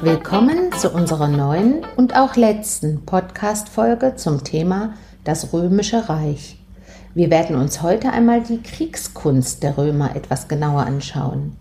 [0.00, 6.56] Willkommen zu unserer neuen und auch letzten Podcast-Folge zum Thema das Römische Reich.
[7.16, 11.56] Wir werden uns heute einmal die Kriegskunst der Römer etwas genauer anschauen.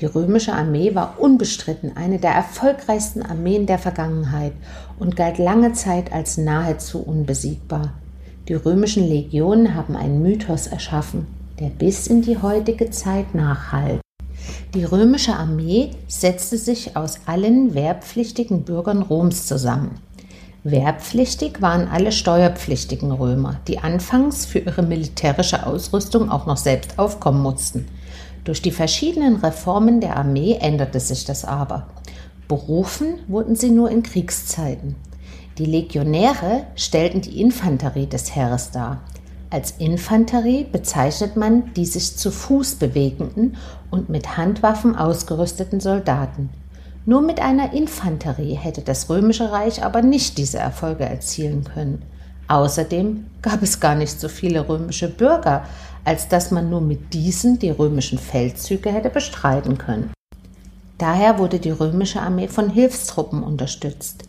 [0.00, 4.54] Die römische Armee war unbestritten eine der erfolgreichsten Armeen der Vergangenheit
[4.98, 7.92] und galt lange Zeit als nahezu unbesiegbar.
[8.48, 11.28] Die römischen Legionen haben einen Mythos erschaffen,
[11.60, 14.00] der bis in die heutige Zeit nachhalt.
[14.74, 19.98] Die römische Armee setzte sich aus allen wehrpflichtigen Bürgern Roms zusammen.
[20.64, 27.40] Wehrpflichtig waren alle steuerpflichtigen Römer, die anfangs für ihre militärische Ausrüstung auch noch selbst aufkommen
[27.40, 27.86] mussten.
[28.42, 31.86] Durch die verschiedenen Reformen der Armee änderte sich das aber.
[32.48, 34.96] Berufen wurden sie nur in Kriegszeiten.
[35.58, 39.00] Die Legionäre stellten die Infanterie des Heeres dar.
[39.48, 43.56] Als Infanterie bezeichnet man die sich zu Fuß bewegenden
[43.90, 46.50] und mit Handwaffen ausgerüsteten Soldaten.
[47.04, 52.02] Nur mit einer Infanterie hätte das römische Reich aber nicht diese Erfolge erzielen können.
[52.48, 55.64] Außerdem gab es gar nicht so viele römische Bürger,
[56.04, 60.12] als dass man nur mit diesen die römischen Feldzüge hätte bestreiten können.
[60.98, 64.24] Daher wurde die römische Armee von Hilfstruppen unterstützt.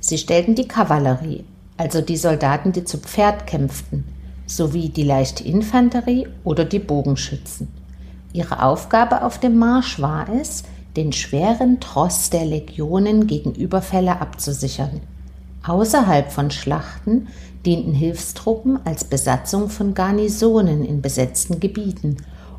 [0.00, 1.44] Sie stellten die Kavallerie,
[1.78, 4.04] also die Soldaten, die zu Pferd kämpften,
[4.48, 7.68] sowie die leichte Infanterie oder die Bogenschützen.
[8.32, 10.64] Ihre Aufgabe auf dem Marsch war es,
[10.96, 15.00] den schweren Tross der Legionen gegen Überfälle abzusichern.
[15.64, 17.28] Außerhalb von Schlachten
[17.64, 22.16] dienten Hilfstruppen als Besatzung von Garnisonen in besetzten Gebieten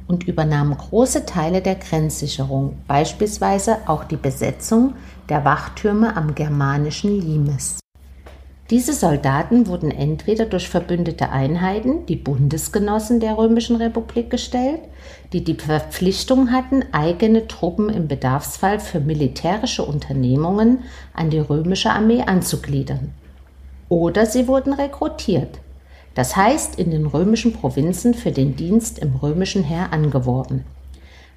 [0.07, 4.93] und übernahmen große Teile der Grenzsicherung, beispielsweise auch die Besetzung
[5.29, 7.79] der Wachtürme am germanischen Limes.
[8.69, 14.81] Diese Soldaten wurden entweder durch verbündete Einheiten, die Bundesgenossen der Römischen Republik, gestellt,
[15.33, 22.21] die die Verpflichtung hatten, eigene Truppen im Bedarfsfall für militärische Unternehmungen an die römische Armee
[22.21, 23.11] anzugliedern.
[23.89, 25.59] Oder sie wurden rekrutiert,
[26.13, 30.63] das heißt in den römischen Provinzen für den Dienst im römischen Heer angeworben.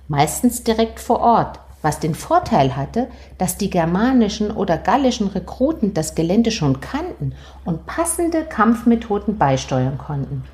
[0.06, 6.14] Meistens direkt vor Ort, was den Vorteil hatte, dass die germanischen oder gallischen Rekruten das
[6.14, 7.34] Gelände schon kannten
[7.64, 10.44] und passende Kampfmethoden beisteuern konnten.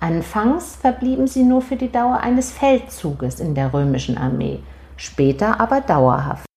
[0.00, 4.60] Anfangs verblieben sie nur für die Dauer eines Feldzuges in der römischen Armee,
[4.96, 6.48] später aber dauerhaft.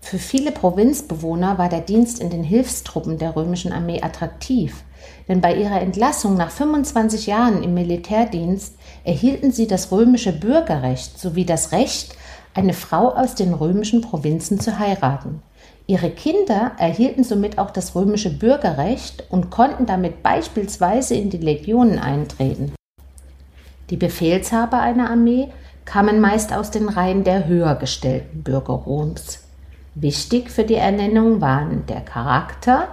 [0.00, 4.82] Für viele Provinzbewohner war der Dienst in den Hilfstruppen der römischen Armee attraktiv,
[5.28, 11.44] denn bei ihrer Entlassung nach 25 Jahren im Militärdienst erhielten sie das römische Bürgerrecht sowie
[11.44, 12.16] das Recht,
[12.54, 15.42] eine Frau aus den römischen Provinzen zu heiraten.
[15.86, 21.98] Ihre Kinder erhielten somit auch das römische Bürgerrecht und konnten damit beispielsweise in die Legionen
[21.98, 22.72] eintreten.
[23.90, 25.48] Die Befehlshaber einer Armee
[25.84, 29.40] kamen meist aus den Reihen der höher gestellten Bürger Roms.
[29.94, 32.88] Wichtig für die Ernennung waren der Charakter,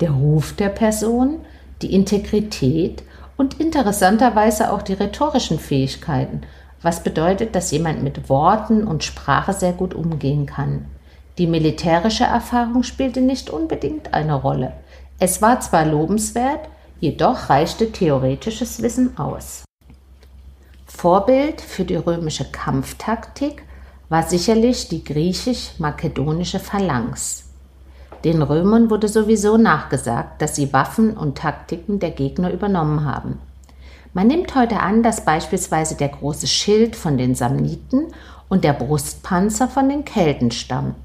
[0.00, 1.40] der Ruf der Person,
[1.82, 3.02] die Integrität
[3.36, 6.42] und interessanterweise auch die rhetorischen Fähigkeiten,
[6.82, 10.86] was bedeutet, dass jemand mit Worten und Sprache sehr gut umgehen kann.
[11.38, 14.72] Die militärische Erfahrung spielte nicht unbedingt eine Rolle.
[15.18, 16.68] Es war zwar lobenswert,
[17.00, 19.64] jedoch reichte theoretisches Wissen aus.
[20.86, 23.62] Vorbild für die römische Kampftaktik
[24.08, 27.44] war sicherlich die griechisch-makedonische Phalanx.
[28.24, 33.38] Den Römern wurde sowieso nachgesagt, dass sie Waffen und Taktiken der Gegner übernommen haben.
[34.12, 38.12] Man nimmt heute an, dass beispielsweise der große Schild von den Samniten
[38.48, 40.96] und der Brustpanzer von den Kelten stammen.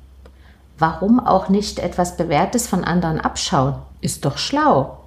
[0.80, 3.76] Warum auch nicht etwas Bewährtes von anderen abschauen?
[4.02, 4.98] Ist doch schlau.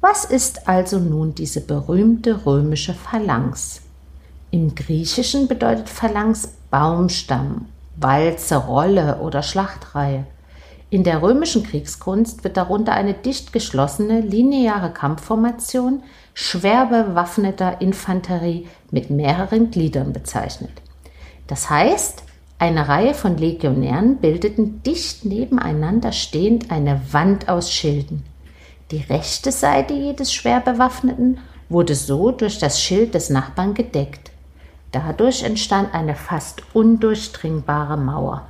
[0.00, 3.80] Was ist also nun diese berühmte römische Phalanx?
[4.50, 10.26] Im Griechischen bedeutet Phalanx Baumstamm, Walze, Rolle oder Schlachtreihe.
[10.88, 16.02] In der römischen Kriegskunst wird darunter eine dicht geschlossene, lineare Kampfformation
[16.32, 20.70] schwer bewaffneter Infanterie mit mehreren Gliedern bezeichnet.
[21.48, 22.22] Das heißt,
[22.58, 28.24] eine Reihe von Legionären bildeten dicht nebeneinander stehend eine Wand aus Schilden.
[28.92, 31.38] Die rechte Seite jedes schwer bewaffneten
[31.68, 34.30] wurde so durch das Schild des Nachbarn gedeckt.
[34.92, 38.46] Dadurch entstand eine fast undurchdringbare Mauer.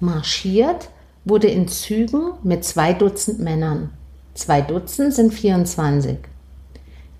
[0.00, 0.88] Marschiert
[1.26, 3.90] wurde in Zügen mit zwei Dutzend Männern.
[4.34, 6.18] Zwei Dutzend sind 24,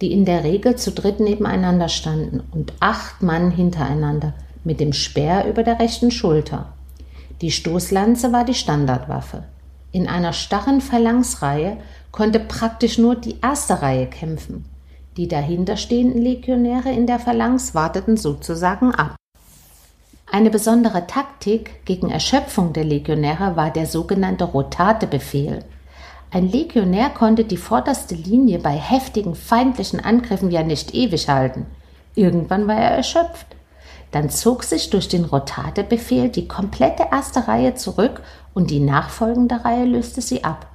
[0.01, 4.33] die in der Regel zu dritt nebeneinander standen und acht Mann hintereinander
[4.65, 6.73] mit dem Speer über der rechten Schulter.
[7.41, 9.45] Die Stoßlanze war die Standardwaffe.
[9.91, 11.79] In einer starren Phalanxreihe
[12.13, 14.65] konnte praktisch nur die erste Reihe kämpfen.
[15.17, 19.17] Die dahinterstehenden Legionäre in der Phalanx warteten sozusagen ab.
[20.31, 25.65] Eine besondere Taktik gegen Erschöpfung der Legionäre war der sogenannte Rotate-Befehl.
[26.33, 31.67] Ein Legionär konnte die vorderste Linie bei heftigen feindlichen Angriffen ja nicht ewig halten.
[32.17, 33.47] Irgendwann war er erschöpft.
[34.11, 38.23] Dann zog sich durch den Rotate-Befehl die komplette erste Reihe zurück
[38.53, 40.67] und die nachfolgende Reihe löste sie ab.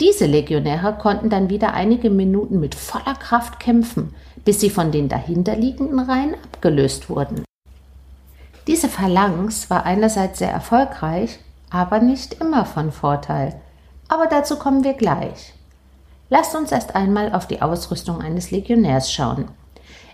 [0.00, 4.14] Diese Legionäre konnten dann wieder einige Minuten mit voller Kraft kämpfen,
[4.44, 7.44] bis sie von den dahinterliegenden Reihen abgelöst wurden.
[8.66, 11.38] Diese Phalanx war einerseits sehr erfolgreich,
[11.70, 13.60] aber nicht immer von Vorteil.
[14.08, 15.54] Aber dazu kommen wir gleich.
[16.28, 19.46] Lasst uns erst einmal auf die Ausrüstung eines Legionärs schauen.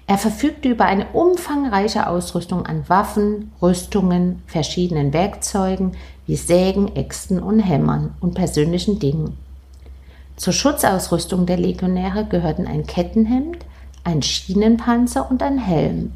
[0.07, 5.93] Er verfügte über eine umfangreiche Ausrüstung an Waffen, Rüstungen, verschiedenen Werkzeugen
[6.27, 9.37] wie Sägen, Äxten und Hämmern und persönlichen Dingen.
[10.37, 13.67] Zur Schutzausrüstung der Legionäre gehörten ein Kettenhemd,
[14.05, 16.13] ein Schienenpanzer und ein Helm.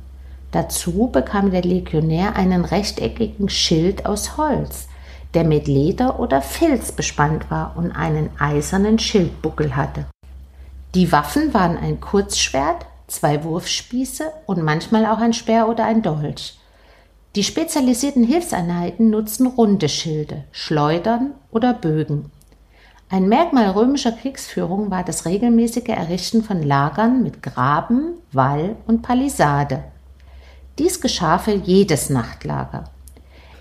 [0.52, 4.86] Dazu bekam der Legionär einen rechteckigen Schild aus Holz,
[5.34, 10.06] der mit Leder oder Filz bespannt war und einen eisernen Schildbuckel hatte.
[10.94, 16.58] Die Waffen waren ein Kurzschwert, zwei Wurfspieße und manchmal auch ein Speer oder ein Dolch.
[17.34, 22.30] Die spezialisierten Hilfseinheiten nutzten runde Schilde, Schleudern oder Bögen.
[23.08, 29.84] Ein Merkmal römischer Kriegsführung war das regelmäßige Errichten von Lagern mit Graben, Wall und Palisade.
[30.78, 32.84] Dies geschah für jedes Nachtlager.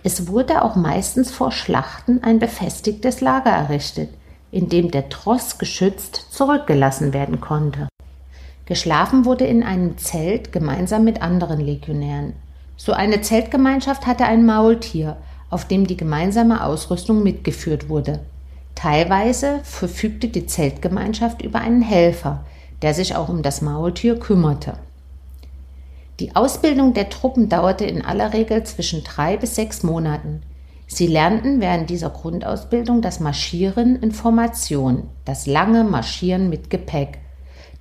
[0.03, 4.09] Es wurde auch meistens vor Schlachten ein befestigtes Lager errichtet,
[4.49, 7.89] in dem der Tross geschützt zurückgelassen werden konnte.
[8.65, 12.33] Geschlafen wurde in einem Zelt gemeinsam mit anderen Legionären.
[12.77, 15.17] So eine Zeltgemeinschaft hatte ein Maultier,
[15.49, 18.21] auf dem die gemeinsame Ausrüstung mitgeführt wurde.
[18.73, 22.45] Teilweise verfügte die Zeltgemeinschaft über einen Helfer,
[22.81, 24.75] der sich auch um das Maultier kümmerte.
[26.21, 30.43] Die Ausbildung der Truppen dauerte in aller Regel zwischen drei bis sechs Monaten.
[30.85, 37.17] Sie lernten während dieser Grundausbildung das Marschieren in Formation, das lange Marschieren mit Gepäck.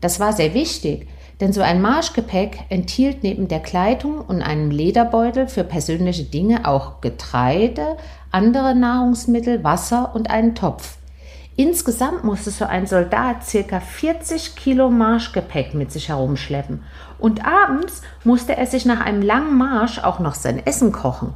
[0.00, 1.06] Das war sehr wichtig,
[1.42, 7.02] denn so ein Marschgepäck enthielt neben der Kleidung und einem Lederbeutel für persönliche Dinge auch
[7.02, 7.98] Getreide,
[8.30, 10.96] andere Nahrungsmittel, Wasser und einen Topf.
[11.62, 13.80] Insgesamt musste so ein Soldat ca.
[13.80, 16.82] 40 Kilo Marschgepäck mit sich herumschleppen
[17.18, 21.34] und abends musste er sich nach einem langen Marsch auch noch sein Essen kochen.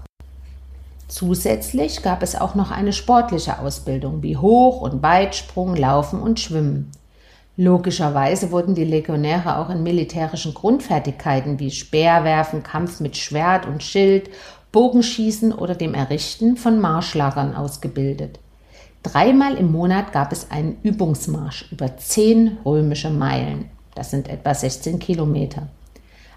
[1.09, 6.91] Zusätzlich gab es auch noch eine sportliche Ausbildung wie Hoch- und Weitsprung, Laufen und Schwimmen.
[7.59, 14.31] Logischerweise wurden die Legionäre auch in militärischen Grundfertigkeiten wie Speerwerfen, Kampf mit Schwert und Schild,
[14.73, 18.39] Bogenschießen oder dem Errichten von Marschlagern ausgebildet.
[19.05, 24.99] Dreimal im Monat gab es einen Übungsmarsch über zehn römische Meilen, das sind etwa 16
[24.99, 25.69] Kilometer,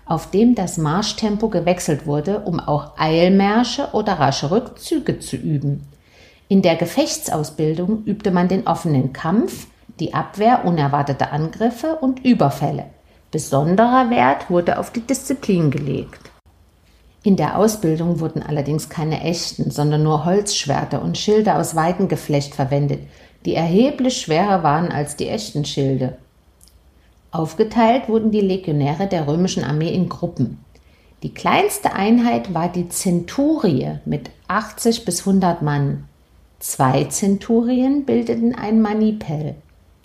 [0.06, 5.88] auf dem das Marschtempo gewechselt wurde, um auch Eilmärsche oder rasche Rückzüge zu üben.
[6.50, 9.68] In der Gefechtsausbildung übte man den offenen Kampf,
[10.02, 12.88] die Abwehr unerwarteter Angriffe und Überfälle.
[13.32, 16.32] Besonderer Wert wurde auf die Disziplin gelegt.
[17.28, 23.02] In der Ausbildung wurden allerdings keine echten, sondern nur Holzschwerter und Schilde aus Weidengeflecht verwendet,
[23.44, 26.16] die erheblich schwerer waren als die echten Schilde.
[27.32, 30.64] Aufgeteilt wurden die Legionäre der römischen Armee in Gruppen.
[31.22, 36.06] Die kleinste Einheit war die Zenturie mit 80 bis 100 Mann.
[36.60, 39.56] Zwei Zenturien bildeten ein Manipel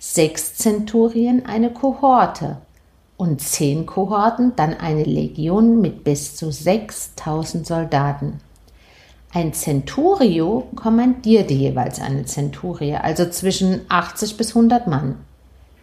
[0.00, 2.57] sechs Zenturien eine Kohorte
[3.16, 8.40] und zehn Kohorten dann eine Legion mit bis zu 6000 Soldaten.
[9.35, 15.16] Ein Centurio kommandierte jeweils eine Zenturie, also zwischen 80 bis 100 Mann.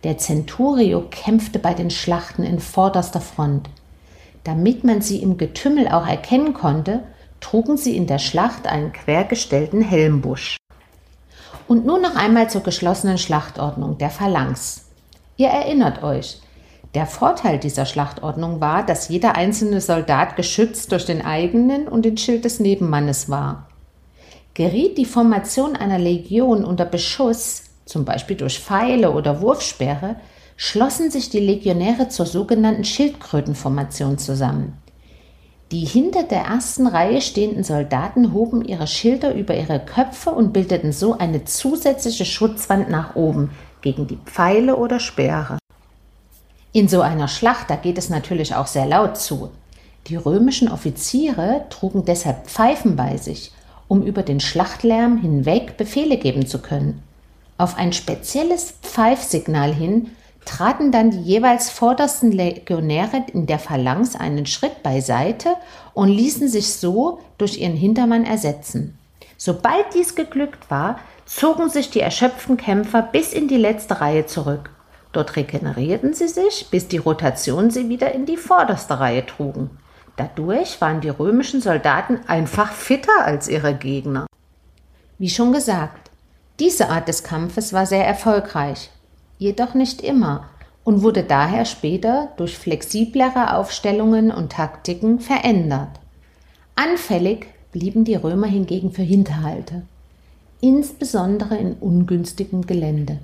[0.04, 3.70] Der Centurio kämpfte bei den Schlachten in vorderster Front.
[4.44, 7.04] Damit man sie im Getümmel auch erkennen konnte,
[7.42, 10.58] trugen sie in der Schlacht einen quergestellten Helmbusch.
[11.68, 14.86] Und nun noch einmal zur geschlossenen Schlachtordnung der Phalanx.
[15.38, 16.40] Ihr erinnert euch,
[16.96, 22.18] der Vorteil dieser Schlachtordnung war, dass jeder einzelne Soldat geschützt durch den eigenen und den
[22.18, 23.68] Schild des Nebenmannes war.
[24.56, 30.16] Geriet die Formation einer Legion unter Beschuss, zum Beispiel durch Pfeile oder Wurfsperre,
[30.58, 34.74] schlossen sich die Legionäre zur sogenannten Schildkrötenformation zusammen.
[35.72, 40.92] Die hinter der ersten Reihe stehenden Soldaten hoben ihre Schilder über ihre Köpfe und bildeten
[40.92, 45.60] so eine zusätzliche Schutzwand nach oben gegen die Pfeile oder Speere.
[46.72, 49.50] In so einer Schlacht, da geht es natürlich auch sehr laut zu.
[50.08, 53.52] Die römischen Offiziere trugen deshalb Pfeifen bei sich,
[53.88, 57.02] um über den Schlachtlärm hinweg Befehle geben zu können.
[57.58, 60.12] Auf ein spezielles Pfeifsignal hin
[60.46, 65.56] traten dann die jeweils vordersten Legionäre in der Phalanx einen Schritt beiseite
[65.94, 68.98] und ließen sich so durch ihren Hintermann ersetzen.
[69.38, 74.70] Sobald dies geglückt war, zogen sich die erschöpften Kämpfer bis in die letzte Reihe zurück.
[75.12, 79.72] Dort regenerierten sie sich, bis die Rotation sie wieder in die vorderste Reihe trugen.
[80.18, 84.28] Dadurch waren die römischen Soldaten einfach fitter als ihre Gegner.
[85.18, 86.12] Wie schon gesagt,
[86.60, 88.92] diese Art des Kampfes war sehr erfolgreich,
[89.38, 90.50] jedoch nicht immer
[90.84, 96.00] und wurde daher später durch flexiblere Aufstellungen und Taktiken verändert.
[96.76, 99.84] Anfällig blieben die Römer hingegen für Hinterhalte,
[100.62, 103.20] insbesondere in ungünstigem Gelände.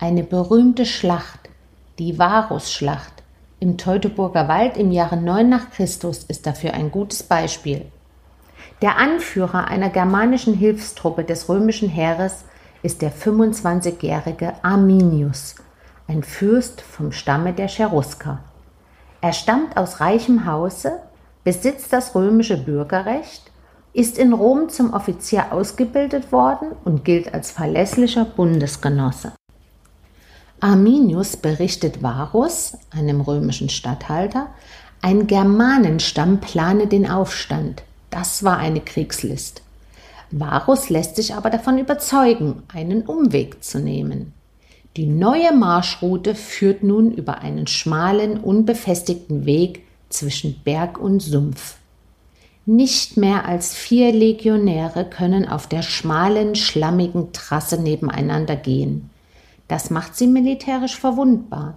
[0.00, 1.50] Eine berühmte Schlacht,
[1.98, 3.24] die Varusschlacht
[3.58, 7.86] im Teutoburger Wald im Jahre 9 nach Christus ist dafür ein gutes Beispiel.
[8.80, 12.44] Der Anführer einer germanischen Hilfstruppe des römischen Heeres
[12.84, 15.56] ist der 25-jährige Arminius,
[16.06, 18.38] ein Fürst vom Stamme der Cherusker.
[19.20, 21.00] Er stammt aus reichem Hause,
[21.42, 23.50] besitzt das römische Bürgerrecht,
[23.92, 29.32] ist in Rom zum Offizier ausgebildet worden und gilt als verlässlicher Bundesgenosse.
[30.60, 34.48] Arminius berichtet Varus, einem römischen Statthalter,
[35.00, 37.82] ein Germanenstamm plane den Aufstand.
[38.10, 39.62] Das war eine Kriegslist.
[40.30, 44.34] Varus lässt sich aber davon überzeugen, einen Umweg zu nehmen.
[44.96, 51.76] Die neue Marschroute führt nun über einen schmalen, unbefestigten Weg zwischen Berg und Sumpf.
[52.66, 59.08] Nicht mehr als vier Legionäre können auf der schmalen, schlammigen Trasse nebeneinander gehen.
[59.68, 61.74] Das macht sie militärisch verwundbar,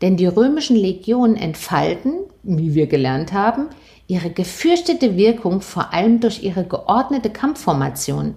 [0.00, 3.68] denn die römischen Legionen entfalten, wie wir gelernt haben,
[4.06, 8.34] ihre gefürchtete Wirkung vor allem durch ihre geordnete Kampfformation.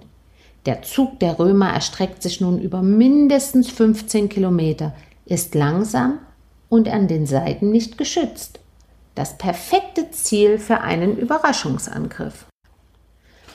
[0.66, 6.18] Der Zug der Römer erstreckt sich nun über mindestens 15 Kilometer, ist langsam
[6.68, 8.60] und an den Seiten nicht geschützt.
[9.14, 12.46] Das perfekte Ziel für einen Überraschungsangriff.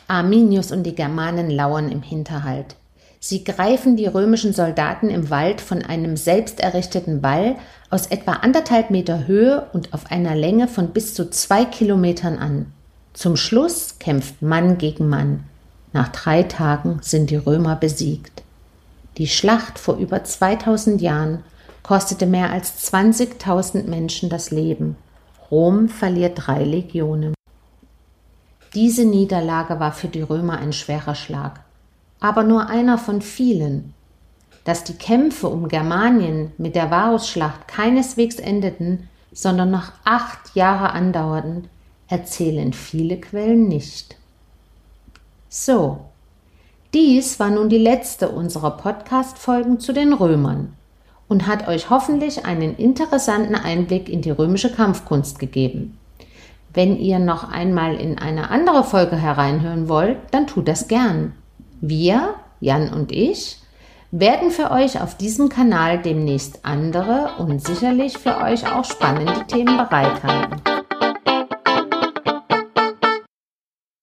[0.07, 2.75] Arminius und die Germanen lauern im Hinterhalt.
[3.25, 7.55] Sie greifen die römischen Soldaten im Wald von einem selbst errichteten Wall
[7.89, 12.73] aus etwa anderthalb Meter Höhe und auf einer Länge von bis zu zwei Kilometern an.
[13.13, 15.45] Zum Schluss kämpft Mann gegen Mann.
[15.93, 18.43] Nach drei Tagen sind die Römer besiegt.
[19.17, 21.45] Die Schlacht vor über 2000 Jahren
[21.81, 24.97] kostete mehr als 20.000 Menschen das Leben.
[25.49, 27.33] Rom verliert drei Legionen.
[28.73, 31.61] Diese Niederlage war für die Römer ein schwerer Schlag
[32.23, 33.93] aber nur einer von vielen.
[34.63, 41.67] Dass die Kämpfe um Germanien mit der Varusschlacht keineswegs endeten, sondern noch acht Jahre andauerten,
[42.07, 44.15] erzählen viele Quellen nicht.
[45.49, 45.99] So,
[46.93, 50.77] dies war nun die letzte unserer Podcast-Folgen zu den Römern
[51.27, 55.97] und hat euch hoffentlich einen interessanten Einblick in die römische Kampfkunst gegeben.
[56.73, 61.33] Wenn ihr noch einmal in eine andere Folge hereinhören wollt, dann tut das gern.
[61.85, 63.57] Wir, Jan und ich,
[64.09, 69.75] werden für euch auf diesem Kanal demnächst andere und sicherlich für euch auch spannende Themen
[69.75, 70.72] bereithalten.